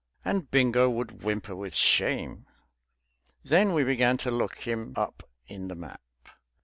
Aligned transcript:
And 0.25 0.49
Bingo 0.49 0.89
would 0.89 1.21
whimper 1.21 1.55
with 1.55 1.75
shame. 1.75 2.47
Then 3.43 3.71
we 3.71 3.83
began 3.83 4.17
to 4.25 4.31
look 4.31 4.57
him 4.57 4.93
up 4.95 5.21
in 5.45 5.67
the 5.67 5.75
map. 5.75 6.01